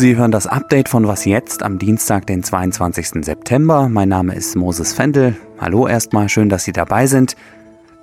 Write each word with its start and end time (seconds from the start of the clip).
Sie 0.00 0.16
hören 0.16 0.30
das 0.30 0.46
Update 0.46 0.88
von 0.88 1.06
Was 1.06 1.26
jetzt 1.26 1.62
am 1.62 1.78
Dienstag, 1.78 2.26
den 2.26 2.42
22. 2.42 3.22
September. 3.22 3.90
Mein 3.90 4.08
Name 4.08 4.34
ist 4.34 4.56
Moses 4.56 4.94
Fendel. 4.94 5.36
Hallo 5.60 5.86
erstmal, 5.86 6.30
schön, 6.30 6.48
dass 6.48 6.64
Sie 6.64 6.72
dabei 6.72 7.06
sind. 7.06 7.36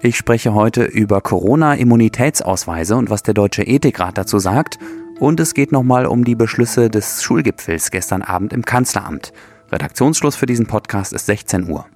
Ich 0.04 0.16
spreche 0.16 0.54
heute 0.54 0.84
über 0.84 1.22
Corona-Immunitätsausweise 1.22 2.96
und 2.96 3.10
was 3.10 3.24
der 3.24 3.34
Deutsche 3.34 3.64
Ethikrat 3.64 4.16
dazu 4.16 4.38
sagt. 4.38 4.78
Und 5.20 5.40
es 5.40 5.56
geht 5.56 5.72
nochmal 5.72 6.06
um 6.06 6.24
die 6.24 6.36
Beschlüsse 6.36 6.92
des 6.92 7.24
Schulgipfels 7.24 7.90
gestern 7.90 8.22
Abend 8.22 8.54
im 8.54 8.64
Kanzleramt. 8.64 9.34
Redaktionsschluss 9.72 10.36
für 10.36 10.46
diesen 10.46 10.68
Podcast 10.68 11.14
ist 11.14 11.26
16 11.26 11.68
Uhr. 11.68 11.88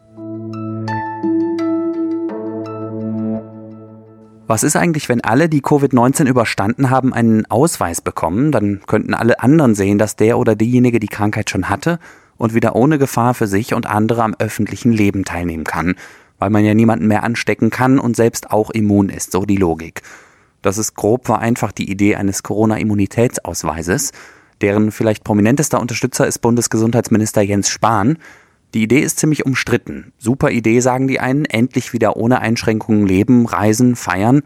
Was 4.51 4.63
ist 4.63 4.75
eigentlich, 4.75 5.07
wenn 5.07 5.21
alle, 5.21 5.47
die 5.47 5.61
Covid-19 5.61 6.27
überstanden 6.27 6.89
haben, 6.89 7.13
einen 7.13 7.45
Ausweis 7.45 8.01
bekommen? 8.01 8.51
Dann 8.51 8.81
könnten 8.85 9.13
alle 9.13 9.39
anderen 9.39 9.75
sehen, 9.75 9.97
dass 9.97 10.17
der 10.17 10.37
oder 10.37 10.57
diejenige 10.57 10.99
die 10.99 11.07
Krankheit 11.07 11.49
schon 11.49 11.69
hatte 11.69 11.99
und 12.35 12.53
wieder 12.53 12.75
ohne 12.75 12.97
Gefahr 12.99 13.33
für 13.33 13.47
sich 13.47 13.73
und 13.73 13.87
andere 13.87 14.23
am 14.23 14.35
öffentlichen 14.39 14.91
Leben 14.91 15.23
teilnehmen 15.23 15.63
kann, 15.63 15.95
weil 16.37 16.49
man 16.49 16.65
ja 16.65 16.73
niemanden 16.73 17.07
mehr 17.07 17.23
anstecken 17.23 17.69
kann 17.69 17.97
und 17.97 18.17
selbst 18.17 18.51
auch 18.51 18.71
immun 18.71 19.07
ist, 19.07 19.31
so 19.31 19.45
die 19.45 19.55
Logik. 19.55 20.01
Das 20.61 20.77
ist 20.77 20.95
grob 20.95 21.27
vereinfacht 21.27 21.77
die 21.77 21.89
Idee 21.89 22.17
eines 22.17 22.43
Corona-Immunitätsausweises. 22.43 24.11
Deren 24.59 24.91
vielleicht 24.91 25.23
prominentester 25.23 25.79
Unterstützer 25.79 26.27
ist 26.27 26.39
Bundesgesundheitsminister 26.39 27.41
Jens 27.41 27.69
Spahn, 27.69 28.17
die 28.73 28.83
Idee 28.83 28.99
ist 28.99 29.19
ziemlich 29.19 29.45
umstritten. 29.45 30.13
Super 30.17 30.51
Idee, 30.51 30.79
sagen 30.79 31.07
die 31.07 31.19
einen, 31.19 31.45
endlich 31.45 31.93
wieder 31.93 32.15
ohne 32.15 32.39
Einschränkungen 32.39 33.05
leben, 33.05 33.45
reisen, 33.45 33.95
feiern. 33.95 34.43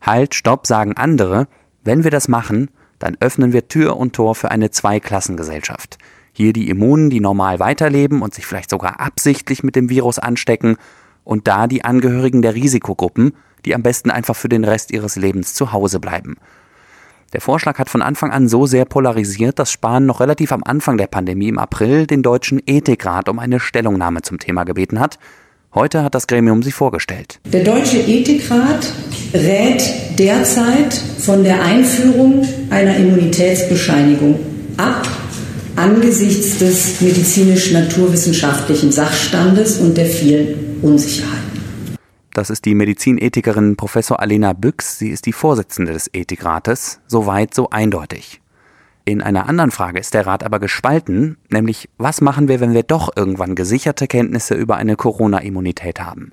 Halt, 0.00 0.34
stopp, 0.34 0.66
sagen 0.66 0.96
andere. 0.96 1.46
Wenn 1.84 2.04
wir 2.04 2.10
das 2.10 2.28
machen, 2.28 2.70
dann 2.98 3.16
öffnen 3.20 3.52
wir 3.52 3.68
Tür 3.68 3.96
und 3.96 4.14
Tor 4.14 4.34
für 4.34 4.50
eine 4.50 4.70
Zweiklassengesellschaft. 4.70 5.98
Hier 6.32 6.52
die 6.52 6.68
Immunen, 6.68 7.10
die 7.10 7.20
normal 7.20 7.60
weiterleben 7.60 8.22
und 8.22 8.34
sich 8.34 8.46
vielleicht 8.46 8.70
sogar 8.70 9.00
absichtlich 9.00 9.62
mit 9.62 9.76
dem 9.76 9.90
Virus 9.90 10.18
anstecken, 10.18 10.76
und 11.28 11.46
da 11.46 11.66
die 11.66 11.84
Angehörigen 11.84 12.40
der 12.40 12.54
Risikogruppen, 12.54 13.34
die 13.66 13.74
am 13.74 13.82
besten 13.82 14.10
einfach 14.10 14.34
für 14.34 14.48
den 14.48 14.64
Rest 14.64 14.90
ihres 14.90 15.16
Lebens 15.16 15.52
zu 15.52 15.72
Hause 15.72 16.00
bleiben. 16.00 16.36
Der 17.34 17.42
Vorschlag 17.42 17.78
hat 17.78 17.90
von 17.90 18.00
Anfang 18.00 18.30
an 18.30 18.48
so 18.48 18.64
sehr 18.64 18.86
polarisiert, 18.86 19.58
dass 19.58 19.70
Spahn 19.70 20.06
noch 20.06 20.20
relativ 20.20 20.50
am 20.50 20.64
Anfang 20.64 20.96
der 20.96 21.08
Pandemie 21.08 21.48
im 21.48 21.58
April 21.58 22.06
den 22.06 22.22
Deutschen 22.22 22.58
Ethikrat 22.64 23.28
um 23.28 23.38
eine 23.38 23.60
Stellungnahme 23.60 24.22
zum 24.22 24.38
Thema 24.38 24.64
gebeten 24.64 24.98
hat. 24.98 25.18
Heute 25.74 26.02
hat 26.02 26.14
das 26.14 26.26
Gremium 26.26 26.62
sie 26.62 26.72
vorgestellt. 26.72 27.38
Der 27.52 27.64
Deutsche 27.64 27.98
Ethikrat 27.98 28.90
rät 29.34 29.82
derzeit 30.18 30.94
von 30.94 31.44
der 31.44 31.62
Einführung 31.62 32.48
einer 32.70 32.96
Immunitätsbescheinigung 32.96 34.40
ab 34.78 35.06
angesichts 35.76 36.56
des 36.58 37.02
medizinisch-naturwissenschaftlichen 37.02 38.90
Sachstandes 38.90 39.76
und 39.78 39.98
der 39.98 40.06
vielen 40.06 40.78
Unsicherheiten. 40.80 41.37
Das 42.38 42.50
ist 42.50 42.66
die 42.66 42.76
Medizinethikerin 42.76 43.74
Professor 43.74 44.20
Alena 44.20 44.52
Büchs. 44.52 44.96
Sie 44.96 45.08
ist 45.08 45.26
die 45.26 45.32
Vorsitzende 45.32 45.92
des 45.92 46.08
Ethikrates. 46.14 47.00
Soweit 47.08 47.52
so 47.52 47.70
eindeutig. 47.70 48.40
In 49.04 49.22
einer 49.22 49.48
anderen 49.48 49.72
Frage 49.72 49.98
ist 49.98 50.14
der 50.14 50.24
Rat 50.24 50.44
aber 50.44 50.60
gespalten, 50.60 51.36
nämlich 51.48 51.88
was 51.98 52.20
machen 52.20 52.46
wir, 52.46 52.60
wenn 52.60 52.74
wir 52.74 52.84
doch 52.84 53.10
irgendwann 53.16 53.56
gesicherte 53.56 54.06
Kenntnisse 54.06 54.54
über 54.54 54.76
eine 54.76 54.94
Corona-Immunität 54.94 55.98
haben? 55.98 56.30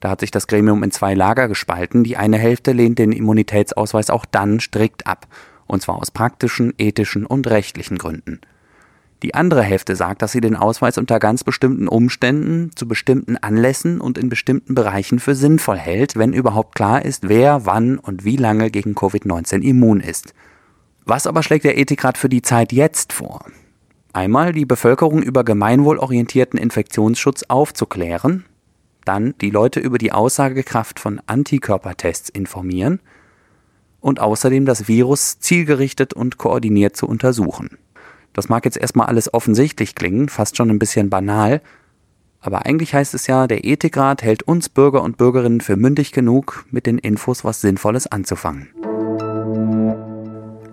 Da 0.00 0.08
hat 0.08 0.20
sich 0.20 0.30
das 0.30 0.46
Gremium 0.46 0.82
in 0.82 0.92
zwei 0.92 1.12
Lager 1.12 1.46
gespalten. 1.46 2.04
Die 2.04 2.16
eine 2.16 2.38
Hälfte 2.38 2.72
lehnt 2.72 2.98
den 2.98 3.12
Immunitätsausweis 3.12 4.08
auch 4.08 4.24
dann 4.24 4.60
strikt 4.60 5.06
ab, 5.06 5.26
und 5.66 5.82
zwar 5.82 5.96
aus 5.96 6.10
praktischen, 6.10 6.72
ethischen 6.78 7.26
und 7.26 7.48
rechtlichen 7.48 7.98
Gründen. 7.98 8.40
Die 9.24 9.32
andere 9.32 9.62
Hälfte 9.62 9.96
sagt, 9.96 10.20
dass 10.20 10.32
sie 10.32 10.42
den 10.42 10.54
Ausweis 10.54 10.98
unter 10.98 11.18
ganz 11.18 11.44
bestimmten 11.44 11.88
Umständen, 11.88 12.72
zu 12.76 12.86
bestimmten 12.86 13.38
Anlässen 13.38 13.98
und 13.98 14.18
in 14.18 14.28
bestimmten 14.28 14.74
Bereichen 14.74 15.18
für 15.18 15.34
sinnvoll 15.34 15.78
hält, 15.78 16.16
wenn 16.16 16.34
überhaupt 16.34 16.74
klar 16.74 17.02
ist, 17.02 17.26
wer, 17.26 17.64
wann 17.64 17.98
und 17.98 18.26
wie 18.26 18.36
lange 18.36 18.70
gegen 18.70 18.92
Covid-19 18.92 19.62
immun 19.62 20.00
ist. 20.00 20.34
Was 21.06 21.26
aber 21.26 21.42
schlägt 21.42 21.64
der 21.64 21.78
Ethikrat 21.78 22.18
für 22.18 22.28
die 22.28 22.42
Zeit 22.42 22.70
jetzt 22.70 23.14
vor? 23.14 23.46
Einmal 24.12 24.52
die 24.52 24.66
Bevölkerung 24.66 25.22
über 25.22 25.42
gemeinwohlorientierten 25.42 26.58
Infektionsschutz 26.58 27.44
aufzuklären, 27.44 28.44
dann 29.06 29.34
die 29.40 29.48
Leute 29.48 29.80
über 29.80 29.96
die 29.96 30.12
Aussagekraft 30.12 31.00
von 31.00 31.18
Antikörpertests 31.24 32.28
informieren 32.28 33.00
und 34.00 34.20
außerdem 34.20 34.66
das 34.66 34.86
Virus 34.86 35.38
zielgerichtet 35.38 36.12
und 36.12 36.36
koordiniert 36.36 36.94
zu 36.94 37.06
untersuchen. 37.06 37.78
Das 38.34 38.50
mag 38.50 38.66
jetzt 38.66 38.76
erstmal 38.76 39.06
alles 39.06 39.32
offensichtlich 39.32 39.94
klingen, 39.94 40.28
fast 40.28 40.56
schon 40.56 40.68
ein 40.68 40.78
bisschen 40.78 41.08
banal, 41.08 41.62
aber 42.44 42.66
eigentlich 42.66 42.92
heißt 42.92 43.14
es 43.14 43.26
ja, 43.26 43.46
der 43.46 43.64
Ethikrat 43.64 44.22
hält 44.22 44.42
uns 44.42 44.68
Bürger 44.68 45.02
und 45.02 45.16
Bürgerinnen 45.16 45.62
für 45.62 45.76
mündig 45.76 46.12
genug, 46.12 46.66
mit 46.70 46.84
den 46.84 46.98
Infos 46.98 47.42
was 47.42 47.62
Sinnvolles 47.62 48.06
anzufangen. 48.06 48.68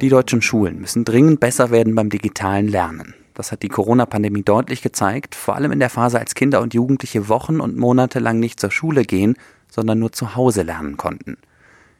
Die 0.02 0.10
deutschen 0.10 0.42
Schulen 0.42 0.82
müssen 0.82 1.06
dringend 1.06 1.40
besser 1.40 1.72
werden 1.72 1.96
beim 1.96 2.10
digitalen 2.10 2.68
Lernen. 2.68 3.14
Das 3.36 3.54
hat 3.54 3.62
die 3.62 3.70
Corona-Pandemie 3.70 4.44
deutlich 4.44 4.82
gezeigt, 4.82 5.34
vor 5.34 5.56
allem 5.56 5.72
in 5.72 5.80
der 5.80 5.90
Phase, 5.90 6.20
als 6.20 6.36
Kinder 6.36 6.60
und 6.60 6.74
Jugendliche 6.74 7.30
Wochen 7.30 7.62
und 7.62 7.78
Monate 7.78 8.20
lang 8.20 8.40
nicht 8.40 8.60
zur 8.60 8.72
Schule 8.72 9.04
gehen, 9.04 9.38
sondern 9.70 10.00
nur 10.00 10.12
zu 10.12 10.36
Hause 10.36 10.64
lernen 10.64 10.98
konnten. 10.98 11.38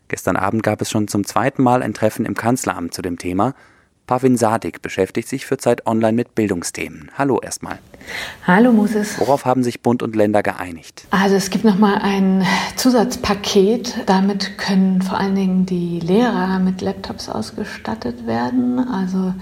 Gestern 0.10 0.36
Abend 0.36 0.64
gab 0.64 0.82
es 0.82 0.92
schon 0.92 1.08
zum 1.08 1.26
zweiten 1.26 1.64
Mal 1.64 1.82
ein 1.82 1.94
Treffen 1.94 2.26
im 2.26 2.34
Kanzleramt 2.34 2.94
zu 2.94 3.02
dem 3.02 3.18
Thema. 3.18 3.54
Pavin 4.12 4.36
Sadik 4.36 4.82
beschäftigt 4.82 5.30
sich 5.30 5.46
für 5.46 5.58
Zeit 5.58 5.88
Online 5.88 6.12
mit 6.12 6.36
Bildungsthemen. 6.36 7.10
Hallo 7.18 7.40
erstmal. 7.40 7.80
Hallo 8.46 8.74
Moses. 8.74 9.18
Worauf 9.18 9.46
haben 9.46 9.64
sich 9.64 9.82
Bund 9.82 10.04
und 10.04 10.18
Länder 10.18 10.44
geeinigt? 10.44 11.08
Also 11.12 11.38
es 11.38 11.50
gibt 11.50 11.64
nochmal 11.64 12.00
ein 12.02 12.46
Zusatzpaket. 12.76 14.04
Damit 14.08 14.58
können 14.58 15.02
vor 15.02 15.18
allen 15.18 15.36
Dingen 15.36 15.66
die 15.66 16.02
Lehrer 16.02 16.60
mit 16.60 16.82
Laptops 16.82 17.30
ausgestattet 17.30 18.28
werden. 18.28 18.80
Also 18.80 19.34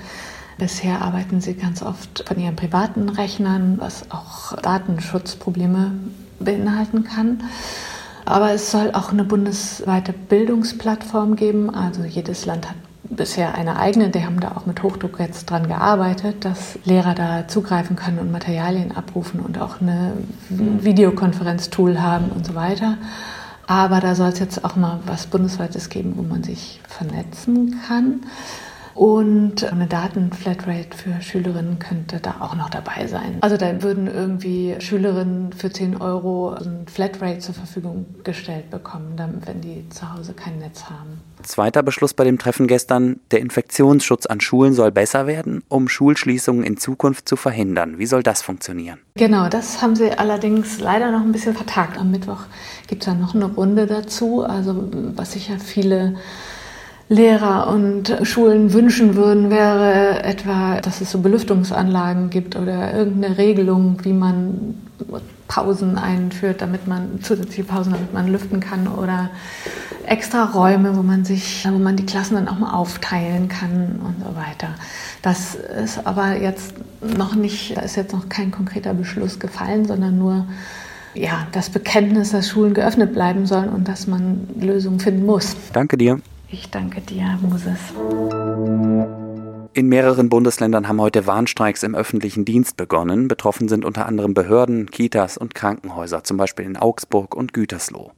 Bisher 0.59 1.01
arbeiten 1.01 1.41
sie 1.41 1.55
ganz 1.55 1.81
oft 1.81 2.25
von 2.27 2.39
ihren 2.39 2.55
privaten 2.55 3.09
Rechnern, 3.09 3.77
was 3.79 4.11
auch 4.11 4.55
Datenschutzprobleme 4.57 5.93
beinhalten 6.39 7.05
kann. 7.05 7.41
Aber 8.23 8.51
es 8.51 8.69
soll 8.69 8.91
auch 8.91 9.11
eine 9.11 9.23
bundesweite 9.23 10.13
Bildungsplattform 10.13 11.35
geben. 11.35 11.73
Also 11.73 12.03
jedes 12.03 12.45
Land 12.45 12.69
hat 12.69 12.75
bisher 13.09 13.55
eine 13.55 13.77
eigene, 13.77 14.09
die 14.09 14.23
haben 14.23 14.39
da 14.39 14.51
auch 14.51 14.65
mit 14.65 14.83
Hochdruck 14.83 15.19
jetzt 15.19 15.49
dran 15.49 15.67
gearbeitet, 15.67 16.45
dass 16.45 16.77
Lehrer 16.85 17.15
da 17.15 17.47
zugreifen 17.47 17.95
können 17.95 18.19
und 18.19 18.31
Materialien 18.31 18.95
abrufen 18.95 19.39
und 19.39 19.59
auch 19.59 19.81
eine 19.81 20.13
Videokonferenztool 20.49 22.01
haben 22.01 22.29
und 22.29 22.45
so 22.45 22.55
weiter. 22.55 22.97
Aber 23.67 23.99
da 23.99 24.15
soll 24.15 24.29
es 24.29 24.39
jetzt 24.39 24.65
auch 24.65 24.75
mal 24.75 24.99
was 25.05 25.27
Bundesweites 25.27 25.89
geben, 25.89 26.13
wo 26.15 26.23
man 26.23 26.43
sich 26.43 26.81
vernetzen 26.87 27.79
kann. 27.87 28.21
Und 28.99 29.63
eine 29.63 29.87
Datenflatrate 29.87 30.89
für 30.93 31.21
Schülerinnen 31.21 31.79
könnte 31.79 32.19
da 32.19 32.35
auch 32.41 32.53
noch 32.53 32.69
dabei 32.69 33.07
sein. 33.07 33.37
Also 33.39 33.55
da 33.55 33.81
würden 33.81 34.07
irgendwie 34.07 34.75
Schülerinnen 34.79 35.53
für 35.53 35.71
10 35.71 36.01
Euro 36.01 36.49
ein 36.49 36.85
Flatrate 36.85 37.39
zur 37.39 37.55
Verfügung 37.55 38.07
gestellt 38.25 38.69
bekommen, 38.69 39.13
wenn 39.45 39.61
die 39.61 39.87
zu 39.87 40.13
Hause 40.13 40.33
kein 40.33 40.59
Netz 40.59 40.83
haben. 40.89 41.21
Zweiter 41.43 41.81
Beschluss 41.81 42.13
bei 42.13 42.25
dem 42.25 42.39
Treffen 42.39 42.67
gestern, 42.67 43.21
der 43.31 43.39
Infektionsschutz 43.39 44.25
an 44.25 44.41
Schulen 44.41 44.73
soll 44.73 44.91
besser 44.91 45.27
werden, 45.27 45.63
um 45.69 45.87
Schulschließungen 45.87 46.65
in 46.65 46.75
Zukunft 46.75 47.29
zu 47.29 47.37
verhindern. 47.37 47.99
Wie 47.99 48.05
soll 48.05 48.21
das 48.21 48.41
funktionieren? 48.41 48.99
Genau, 49.15 49.47
das 49.47 49.81
haben 49.81 49.95
sie 49.95 50.11
allerdings 50.11 50.81
leider 50.81 51.09
noch 51.11 51.21
ein 51.21 51.31
bisschen 51.31 51.55
vertagt. 51.55 51.97
Am 51.97 52.11
Mittwoch 52.11 52.41
gibt 52.87 53.03
es 53.03 53.07
ja 53.07 53.13
noch 53.13 53.33
eine 53.33 53.45
Runde 53.45 53.87
dazu, 53.87 54.43
also 54.43 54.89
was 55.15 55.31
sicher 55.31 55.57
viele 55.57 56.15
Lehrer 57.09 57.67
und 57.67 58.15
Schulen 58.21 58.71
wünschen 58.71 59.15
würden, 59.15 59.49
wäre 59.49 60.23
etwa, 60.23 60.79
dass 60.79 61.01
es 61.01 61.09
so 61.09 61.19
Belüftungsanlagen 61.19 62.29
gibt 62.29 62.55
oder 62.55 62.93
irgendeine 62.93 63.39
Regelung, 63.39 63.97
wie 64.03 64.13
man 64.13 64.75
Pausen 65.47 65.97
einführt, 65.97 66.61
damit 66.61 66.87
man 66.87 67.19
zusätzliche 67.23 67.63
Pausen, 67.63 67.93
damit 67.93 68.13
man 68.13 68.31
lüften 68.31 68.59
kann 68.59 68.87
oder 68.87 69.31
extra 70.05 70.45
Räume, 70.45 70.95
wo 70.95 71.01
man 71.01 71.25
sich, 71.25 71.67
wo 71.67 71.79
man 71.79 71.95
die 71.95 72.05
Klassen 72.05 72.35
dann 72.35 72.47
auch 72.47 72.59
mal 72.59 72.73
aufteilen 72.73 73.47
kann 73.47 73.99
und 74.05 74.15
so 74.19 74.35
weiter. 74.35 74.75
Das 75.23 75.55
ist 75.55 76.05
aber 76.05 76.39
jetzt 76.39 76.75
noch 77.01 77.33
nicht, 77.33 77.75
da 77.75 77.81
ist 77.81 77.95
jetzt 77.95 78.13
noch 78.13 78.29
kein 78.29 78.51
konkreter 78.51 78.93
Beschluss 78.93 79.39
gefallen, 79.39 79.85
sondern 79.85 80.19
nur 80.19 80.45
ja, 81.15 81.47
das 81.53 81.71
Bekenntnis, 81.71 82.31
dass 82.31 82.49
Schulen 82.49 82.75
geöffnet 82.75 83.13
bleiben 83.13 83.47
sollen 83.47 83.69
und 83.69 83.87
dass 83.87 84.05
man 84.05 84.47
Lösungen 84.59 84.99
finden 84.99 85.25
muss. 85.25 85.55
Danke 85.73 85.97
dir. 85.97 86.19
Ich 86.51 86.71
danke 86.71 87.01
dir, 87.01 87.37
Moses. 87.41 87.77
In 89.73 89.87
mehreren 89.87 90.29
Bundesländern 90.29 90.87
haben 90.87 90.99
heute 90.99 91.27
Warnstreiks 91.27 91.83
im 91.83 91.93
öffentlichen 91.93 92.43
Dienst 92.43 92.75
begonnen. 92.75 93.27
Betroffen 93.27 93.69
sind 93.69 93.85
unter 93.85 94.07
anderem 94.07 94.33
Behörden, 94.33 94.89
Kitas 94.89 95.37
und 95.37 95.53
Krankenhäuser, 95.53 96.23
zum 96.23 96.37
Beispiel 96.37 96.65
in 96.65 96.75
Augsburg 96.75 97.35
und 97.35 97.53
Gütersloh. 97.53 98.11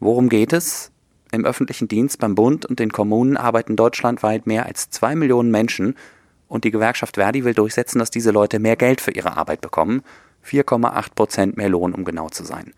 Worum 0.00 0.30
geht 0.30 0.54
es? 0.54 0.92
Im 1.30 1.44
öffentlichen 1.44 1.88
Dienst 1.88 2.18
beim 2.20 2.34
Bund 2.34 2.64
und 2.64 2.78
den 2.78 2.90
Kommunen 2.90 3.36
arbeiten 3.36 3.76
deutschlandweit 3.76 4.46
mehr 4.46 4.64
als 4.64 4.88
zwei 4.88 5.14
Millionen 5.14 5.50
Menschen 5.50 5.94
Und 6.48 6.64
die 6.64 6.70
Gewerkschaft 6.70 7.16
Verdi 7.16 7.44
will 7.44 7.54
durchsetzen, 7.54 7.98
dass 7.98 8.10
diese 8.10 8.30
Leute 8.30 8.58
mehr 8.58 8.76
Geld 8.76 9.00
für 9.00 9.12
ihre 9.12 9.36
Arbeit 9.36 9.60
bekommen. 9.60 10.02
4,8 10.46 11.14
Prozent 11.14 11.56
mehr 11.56 11.68
Lohn, 11.68 11.94
um 11.94 12.04
genau 12.04 12.28
zu 12.28 12.44
sein. 12.44 12.72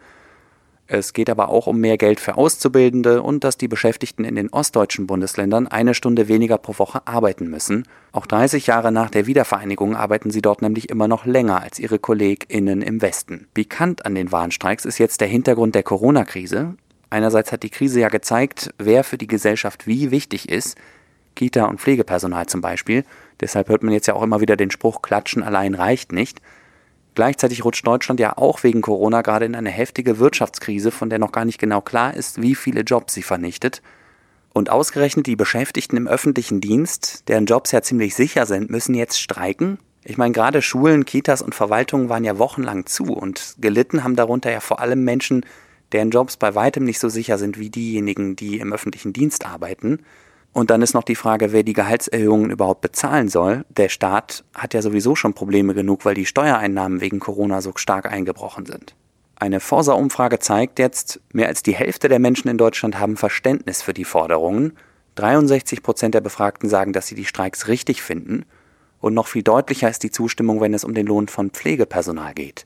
Es 0.86 1.14
geht 1.14 1.30
aber 1.30 1.48
auch 1.48 1.66
um 1.66 1.80
mehr 1.80 1.96
Geld 1.96 2.20
für 2.20 2.36
Auszubildende 2.36 3.22
und 3.22 3.42
dass 3.42 3.56
die 3.56 3.68
Beschäftigten 3.68 4.24
in 4.24 4.34
den 4.34 4.50
ostdeutschen 4.50 5.06
Bundesländern 5.06 5.66
eine 5.66 5.94
Stunde 5.94 6.28
weniger 6.28 6.58
pro 6.58 6.78
Woche 6.78 7.06
arbeiten 7.06 7.48
müssen. 7.48 7.88
Auch 8.12 8.26
30 8.26 8.66
Jahre 8.66 8.92
nach 8.92 9.08
der 9.08 9.26
Wiedervereinigung 9.26 9.96
arbeiten 9.96 10.30
sie 10.30 10.42
dort 10.42 10.60
nämlich 10.60 10.90
immer 10.90 11.08
noch 11.08 11.24
länger 11.24 11.62
als 11.62 11.78
ihre 11.78 11.98
KollegInnen 11.98 12.82
im 12.82 13.00
Westen. 13.00 13.48
Bekannt 13.54 14.04
an 14.04 14.14
den 14.14 14.30
Warnstreiks 14.30 14.84
ist 14.84 14.98
jetzt 14.98 15.22
der 15.22 15.28
Hintergrund 15.28 15.74
der 15.74 15.84
Corona-Krise. 15.84 16.74
Einerseits 17.08 17.50
hat 17.50 17.62
die 17.62 17.70
Krise 17.70 18.00
ja 18.00 18.08
gezeigt, 18.08 18.74
wer 18.76 19.04
für 19.04 19.16
die 19.16 19.26
Gesellschaft 19.26 19.86
wie 19.86 20.10
wichtig 20.10 20.50
ist. 20.50 20.76
Kita- 21.34 21.64
und 21.64 21.80
Pflegepersonal 21.80 22.46
zum 22.46 22.60
Beispiel. 22.60 23.04
Deshalb 23.40 23.68
hört 23.68 23.82
man 23.82 23.92
jetzt 23.92 24.06
ja 24.06 24.14
auch 24.14 24.22
immer 24.22 24.40
wieder 24.40 24.56
den 24.56 24.70
Spruch, 24.70 25.00
Klatschen 25.00 25.42
allein 25.42 25.74
reicht 25.74 26.12
nicht. 26.12 26.40
Gleichzeitig 27.14 27.64
rutscht 27.64 27.86
Deutschland 27.86 28.18
ja 28.18 28.36
auch 28.36 28.62
wegen 28.64 28.80
Corona 28.80 29.22
gerade 29.22 29.44
in 29.44 29.54
eine 29.54 29.70
heftige 29.70 30.18
Wirtschaftskrise, 30.18 30.90
von 30.90 31.10
der 31.10 31.18
noch 31.18 31.32
gar 31.32 31.44
nicht 31.44 31.60
genau 31.60 31.80
klar 31.80 32.14
ist, 32.14 32.42
wie 32.42 32.54
viele 32.54 32.80
Jobs 32.80 33.14
sie 33.14 33.22
vernichtet. 33.22 33.82
Und 34.52 34.70
ausgerechnet 34.70 35.26
die 35.26 35.36
Beschäftigten 35.36 35.96
im 35.96 36.08
öffentlichen 36.08 36.60
Dienst, 36.60 37.28
deren 37.28 37.46
Jobs 37.46 37.72
ja 37.72 37.82
ziemlich 37.82 38.14
sicher 38.14 38.46
sind, 38.46 38.70
müssen 38.70 38.94
jetzt 38.94 39.20
streiken? 39.20 39.78
Ich 40.04 40.18
meine, 40.18 40.32
gerade 40.32 40.60
Schulen, 40.60 41.04
Kitas 41.04 41.40
und 41.40 41.54
Verwaltungen 41.54 42.08
waren 42.08 42.24
ja 42.24 42.38
wochenlang 42.38 42.86
zu 42.86 43.04
und 43.04 43.54
gelitten 43.58 44.04
haben 44.04 44.16
darunter 44.16 44.52
ja 44.52 44.60
vor 44.60 44.80
allem 44.80 45.02
Menschen, 45.02 45.46
deren 45.92 46.10
Jobs 46.10 46.36
bei 46.36 46.54
weitem 46.54 46.84
nicht 46.84 46.98
so 46.98 47.08
sicher 47.08 47.38
sind 47.38 47.58
wie 47.58 47.70
diejenigen, 47.70 48.36
die 48.36 48.58
im 48.58 48.72
öffentlichen 48.72 49.12
Dienst 49.12 49.46
arbeiten. 49.46 50.00
Und 50.54 50.70
dann 50.70 50.82
ist 50.82 50.94
noch 50.94 51.02
die 51.02 51.16
Frage, 51.16 51.52
wer 51.52 51.64
die 51.64 51.72
Gehaltserhöhungen 51.72 52.50
überhaupt 52.50 52.80
bezahlen 52.80 53.28
soll. 53.28 53.64
Der 53.76 53.88
Staat 53.88 54.44
hat 54.54 54.72
ja 54.72 54.82
sowieso 54.82 55.16
schon 55.16 55.34
Probleme 55.34 55.74
genug, 55.74 56.04
weil 56.04 56.14
die 56.14 56.26
Steuereinnahmen 56.26 57.00
wegen 57.00 57.18
Corona 57.18 57.60
so 57.60 57.72
stark 57.74 58.10
eingebrochen 58.10 58.64
sind. 58.64 58.94
Eine 59.34 59.58
Forsa-Umfrage 59.58 60.38
zeigt 60.38 60.78
jetzt, 60.78 61.20
mehr 61.32 61.48
als 61.48 61.64
die 61.64 61.74
Hälfte 61.74 62.08
der 62.08 62.20
Menschen 62.20 62.48
in 62.48 62.56
Deutschland 62.56 63.00
haben 63.00 63.16
Verständnis 63.16 63.82
für 63.82 63.94
die 63.94 64.04
Forderungen. 64.04 64.74
63 65.16 65.82
Prozent 65.82 66.14
der 66.14 66.20
Befragten 66.20 66.68
sagen, 66.68 66.92
dass 66.92 67.08
sie 67.08 67.16
die 67.16 67.24
Streiks 67.24 67.66
richtig 67.66 68.00
finden. 68.00 68.44
Und 69.00 69.12
noch 69.12 69.26
viel 69.26 69.42
deutlicher 69.42 69.90
ist 69.90 70.04
die 70.04 70.12
Zustimmung, 70.12 70.60
wenn 70.60 70.72
es 70.72 70.84
um 70.84 70.94
den 70.94 71.06
Lohn 71.06 71.26
von 71.26 71.50
Pflegepersonal 71.50 72.32
geht. 72.32 72.64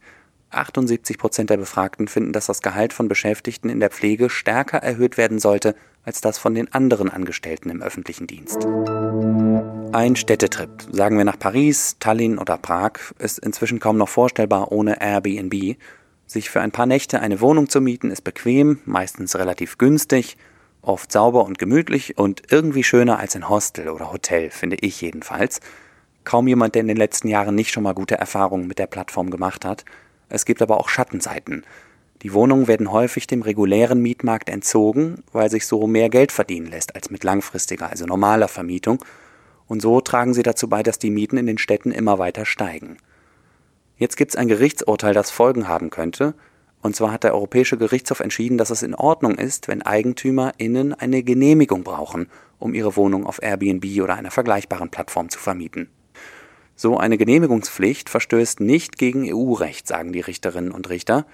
78 0.51 1.17
Prozent 1.17 1.49
der 1.49 1.57
Befragten 1.57 2.07
finden, 2.07 2.35
dass 2.35 2.47
das 2.47 2.61
Gehalt 2.61 2.93
von 2.93 3.09
Beschäftigten 3.09 3.71
in 3.71 3.81
der 3.81 3.91
Pflege 3.91 4.29
stärker 4.29 4.79
erhöht 4.79 5.17
werden 5.17 5.39
sollte 5.39 5.75
als 6.09 6.23
das 6.23 6.39
von 6.39 6.55
den 6.55 6.73
anderen 6.73 7.11
Angestellten 7.11 7.69
im 7.69 7.83
öffentlichen 7.83 8.27
Dienst. 8.27 8.67
Ein 9.93 10.17
Städtetrip, 10.17 10.71
sagen 10.91 11.19
wir 11.19 11.27
nach 11.27 11.39
Paris, 11.39 11.97
Tallinn 12.01 12.39
oder 12.39 12.57
Prag, 12.57 12.93
ist 13.19 13.39
inzwischen 13.39 13.79
kaum 13.79 13.99
noch 13.99 14.09
vorstellbar 14.09 14.73
ohne 14.73 15.03
Airbnb. 15.03 15.77
Sich 16.27 16.49
für 16.49 16.63
ein 16.63 16.71
paar 16.71 16.87
Nächte 16.87 17.21
eine 17.21 17.43
Wohnung 17.43 17.69
zu 17.69 17.83
mieten 17.83 18.11
ist 18.11 18.23
bequem, 18.23 18.79
meistens 18.87 19.37
relativ 19.37 19.77
günstig, 19.77 20.39
oft 20.81 21.13
sauber 21.13 21.45
und 21.45 21.59
gemütlich 21.59 22.17
und 22.17 22.51
irgendwie 22.51 22.85
schöner 22.85 23.19
als 23.19 23.37
ein 23.37 23.51
Hostel 23.51 23.91
oder 23.91 24.11
Hotel, 24.11 24.49
finde 24.49 24.77
ich 24.81 25.03
jedenfalls. 25.03 25.61
Kaum 26.25 26.49
jemand, 26.49 26.75
der 26.75 26.81
in 26.81 26.89
den 26.89 26.97
letzten 26.97 27.29
Jahren 27.29 27.55
nicht 27.55 27.71
schon 27.71 27.83
mal 27.83 27.93
gute 27.93 28.17
Erfahrungen 28.17 28.67
mit 28.67 28.79
der 28.79 28.87
Plattform 28.87 29.29
gemacht 29.29 29.67
hat. 29.67 29.85
Es 30.31 30.47
gibt 30.47 30.63
aber 30.63 30.79
auch 30.79 30.89
Schattenseiten. 30.89 31.65
Die 32.23 32.33
Wohnungen 32.33 32.67
werden 32.67 32.91
häufig 32.91 33.27
dem 33.29 33.43
regulären 33.43 34.01
Mietmarkt 34.01 34.49
entzogen, 34.49 35.23
weil 35.33 35.51
sich 35.51 35.67
so 35.67 35.87
mehr 35.87 36.09
Geld 36.09 36.33
verdienen 36.33 36.67
lässt 36.67 36.97
als 36.97 37.11
mit 37.11 37.23
langfristiger, 37.23 37.91
also 37.91 38.07
normaler 38.07 38.49
Vermietung. 38.49 39.05
Und 39.69 39.83
so 39.83 40.01
tragen 40.01 40.35
sie 40.35 40.43
dazu 40.43 40.69
bei, 40.69 40.83
dass 40.83 40.99
die 40.99 41.11
Mieten 41.11 41.37
in 41.37 41.47
den 41.47 41.59
Städten 41.59 41.93
immer 41.93 42.19
weiter 42.19 42.45
steigen. 42.45 42.97
Jetzt 43.97 44.17
gibt 44.17 44.33
es 44.33 44.37
ein 44.37 44.49
Gerichtsurteil, 44.49 45.15
das 45.15 45.31
Folgen 45.31 45.69
haben 45.69 45.91
könnte. 45.91 46.35
Und 46.83 46.97
zwar 46.97 47.13
hat 47.13 47.25
der 47.25 47.35
Europäische 47.35 47.77
Gerichtshof 47.77 48.21
entschieden, 48.21 48.59
dass 48.59 48.71
es 48.71 48.83
in 48.83 48.95
Ordnung 48.95 49.37
ist, 49.37 49.69
wenn 49.69 49.83
EigentümerInnen 49.83 50.95
eine 50.95 51.23
Genehmigung 51.23 51.83
brauchen, 51.85 52.29
um 52.59 52.75
ihre 52.75 52.97
Wohnung 52.97 53.27
auf 53.27 53.43
Airbnb 53.43 53.85
oder 54.03 54.15
einer 54.15 54.31
vergleichbaren 54.31 54.89
Plattform 54.89 55.29
zu 55.29 55.39
vermieten. 55.39 55.89
So 56.77 56.97
eine 56.97 57.19
Genehmigungspflicht 57.19 58.09
verstößt 58.09 58.61
nicht 58.61 58.99
gegen 58.99 59.29
EU-Recht, 59.33 59.89
sagen 59.89 60.13
die 60.13 60.21
Richterinnen 60.21 60.71
und 60.71 60.89
Richter, 60.89 61.27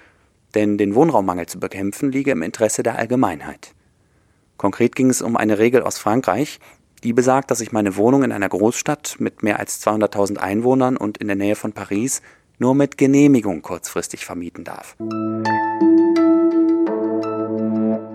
denn 0.55 0.79
den 0.79 0.95
Wohnraummangel 0.95 1.47
zu 1.47 1.61
bekämpfen 1.61 2.13
liege 2.13 2.31
im 2.31 2.43
Interesse 2.43 2.83
der 2.83 2.99
Allgemeinheit. 2.99 3.75
Konkret 4.57 4.95
ging 4.97 5.11
es 5.11 5.23
um 5.23 5.37
eine 5.37 5.59
Regel 5.59 5.83
aus 5.83 5.99
Frankreich, 5.99 6.61
die 7.03 7.13
besagt, 7.13 7.51
dass 7.51 7.61
ich 7.61 7.73
meine 7.73 7.97
Wohnung 7.97 8.23
in 8.23 8.33
einer 8.33 8.49
Großstadt 8.49 9.17
mit 9.19 9.43
mehr 9.43 9.59
als 9.59 9.85
200.000 9.87 10.39
Einwohnern 10.39 10.97
und 10.97 11.19
in 11.19 11.27
der 11.27 11.37
Nähe 11.37 11.57
von 11.57 11.73
Paris 11.73 12.23
nur 12.59 12.75
mit 12.75 12.97
Genehmigung 12.97 13.63
kurzfristig 13.63 14.25
vermieten 14.25 14.65
darf. 14.65 14.97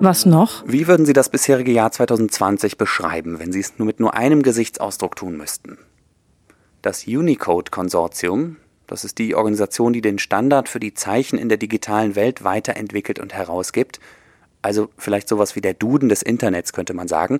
Was 0.01 0.25
noch? 0.25 0.63
Wie 0.65 0.87
würden 0.87 1.05
Sie 1.05 1.13
das 1.13 1.29
bisherige 1.29 1.73
Jahr 1.73 1.91
2020 1.91 2.77
beschreiben, 2.77 3.37
wenn 3.39 3.51
Sie 3.51 3.59
es 3.59 3.77
nur 3.77 3.85
mit 3.85 3.99
nur 3.99 4.13
einem 4.13 4.43
Gesichtsausdruck 4.43 5.17
tun 5.17 5.35
müssten? 5.35 5.77
Das 6.81 7.05
Unicode-Konsortium, 7.05 8.55
das 8.89 9.05
ist 9.05 9.19
die 9.19 9.35
Organisation, 9.35 9.93
die 9.93 10.01
den 10.01 10.17
Standard 10.17 10.67
für 10.67 10.79
die 10.79 10.95
Zeichen 10.95 11.37
in 11.37 11.47
der 11.47 11.59
digitalen 11.59 12.15
Welt 12.15 12.43
weiterentwickelt 12.43 13.19
und 13.19 13.33
herausgibt, 13.33 13.99
also 14.61 14.89
vielleicht 14.97 15.29
sowas 15.29 15.55
wie 15.55 15.61
der 15.61 15.73
Duden 15.73 16.09
des 16.09 16.21
Internets 16.21 16.73
könnte 16.73 16.93
man 16.93 17.07
sagen. 17.07 17.37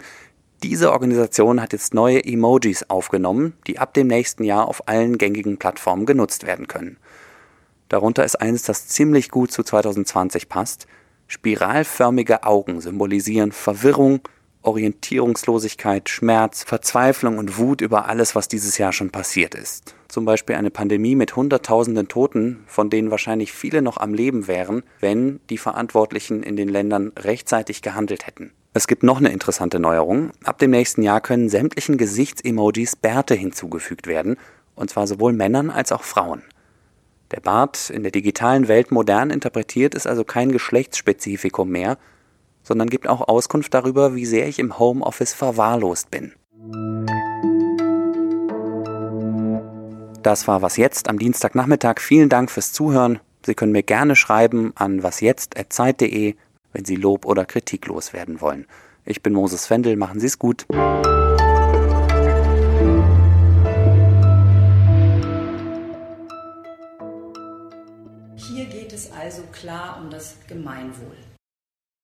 Diese 0.62 0.92
Organisation 0.92 1.62
hat 1.62 1.74
jetzt 1.74 1.94
neue 1.94 2.24
Emojis 2.24 2.86
aufgenommen, 2.90 3.54
die 3.66 3.80
ab 3.80 3.94
dem 3.94 4.08
nächsten 4.08 4.44
Jahr 4.44 4.68
auf 4.68 4.88
allen 4.88 5.18
gängigen 5.18 5.58
Plattformen 5.58 6.06
genutzt 6.06 6.46
werden 6.46 6.68
können. 6.68 6.98
Darunter 7.88 8.24
ist 8.24 8.36
eines, 8.36 8.64
das 8.64 8.88
ziemlich 8.88 9.30
gut 9.32 9.52
zu 9.52 9.64
2020 9.64 10.50
passt. 10.50 10.86
Spiralförmige 11.28 12.44
Augen 12.44 12.82
symbolisieren 12.82 13.52
Verwirrung, 13.52 14.22
Orientierungslosigkeit, 14.62 16.10
Schmerz, 16.10 16.64
Verzweiflung 16.64 17.38
und 17.38 17.58
Wut 17.58 17.82
über 17.82 18.08
alles, 18.08 18.36
was 18.36 18.48
dieses 18.48 18.78
Jahr 18.78 18.92
schon 18.92 19.10
passiert 19.10 19.56
ist. 19.56 19.96
Zum 20.10 20.26
Beispiel 20.26 20.56
eine 20.56 20.70
Pandemie 20.70 21.16
mit 21.16 21.36
Hunderttausenden 21.36 22.08
Toten, 22.08 22.64
von 22.68 22.90
denen 22.90 23.10
wahrscheinlich 23.10 23.54
viele 23.54 23.82
noch 23.82 23.98
am 23.98 24.14
Leben 24.14 24.48
wären, 24.48 24.84
wenn 25.00 25.40
die 25.50 25.58
Verantwortlichen 25.58 26.44
in 26.44 26.56
den 26.56 26.68
Ländern 26.68 27.14
rechtzeitig 27.18 27.82
gehandelt 27.82 28.28
hätten. 28.28 28.52
Es 28.74 28.88
gibt 28.88 29.04
noch 29.04 29.18
eine 29.18 29.32
interessante 29.32 29.80
Neuerung. 29.80 30.32
Ab 30.44 30.60
dem 30.60 30.72
nächsten 30.72 31.04
Jahr 31.04 31.22
können 31.22 31.50
sämtlichen 31.50 31.98
Gesichtsemojis 31.98 32.96
Bärte 32.96 33.36
hinzugefügt 33.36 34.08
werden, 34.08 34.38
und 34.76 34.90
zwar 34.90 35.08
sowohl 35.08 35.34
Männern 35.34 35.70
als 35.70 35.92
auch 35.92 36.04
Frauen. 36.04 36.44
Der 37.32 37.40
Bart 37.40 37.90
in 37.90 38.04
der 38.04 38.12
digitalen 38.12 38.68
Welt 38.68 38.92
modern 38.92 39.30
interpretiert 39.30 39.94
ist 39.96 40.08
also 40.08 40.24
kein 40.24 40.52
Geschlechtsspezifikum 40.52 41.70
mehr, 41.70 41.98
sondern 42.70 42.88
gibt 42.88 43.08
auch 43.08 43.28
Auskunft 43.28 43.74
darüber, 43.74 44.14
wie 44.14 44.28
sehr 44.28 44.48
ich 44.48 44.60
im 44.60 44.78
Homeoffice 44.78 45.34
verwahrlost 45.34 46.12
bin. 46.12 46.34
Das 50.22 50.48
war 50.48 50.62
Was 50.62 50.78
jetzt 50.78 51.10
am 51.10 51.18
Dienstagnachmittag. 51.18 52.00
Vielen 52.00 52.30
Dank 52.30 52.52
fürs 52.52 52.72
Zuhören. 52.72 53.20
Sie 53.44 53.56
können 53.56 53.72
mir 53.72 53.82
gerne 53.82 54.16
schreiben 54.16 54.72
an 54.76 55.02
wasjetzt.zeit.de, 55.02 56.36
wenn 56.74 56.86
Sie 56.86 56.96
Lob 56.96 57.26
oder 57.26 57.46
Kritik 57.46 57.88
loswerden 57.88 58.40
wollen. 58.40 58.68
Ich 59.04 59.24
bin 59.24 59.34
Moses 59.34 59.66
Fendel, 59.66 59.96
machen 59.96 60.20
Sie 60.20 60.28
es 60.28 60.38
gut. 60.38 60.68
Hier 68.36 68.66
geht 68.66 68.94
es 68.94 69.12
also 69.12 69.42
klar 69.52 70.00
um 70.04 70.12
das 70.12 70.36
Gemeinwohl. 70.48 71.29